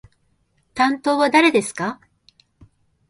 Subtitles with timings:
[0.73, 2.01] 担当は誰ですか？